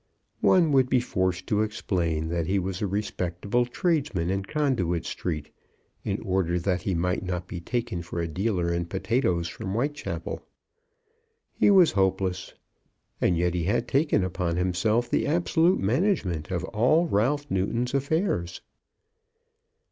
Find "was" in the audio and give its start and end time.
2.57-2.81, 11.69-11.91